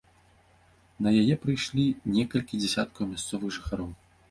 [1.07, 1.85] На яе прыйшлі
[2.17, 3.97] некалькі дзясяткаў мясцовых жыхароў.